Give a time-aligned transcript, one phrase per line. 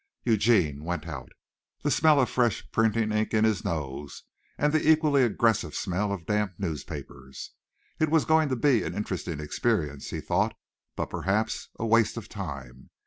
[0.23, 1.31] Eugene went out,
[1.83, 4.23] the smell of fresh printing ink in his nose,
[4.57, 7.51] and the equally aggressive smell of damp newspapers.
[7.99, 10.55] It was going to be an interesting experience, he thought,
[10.95, 12.89] but perhaps a waste of time.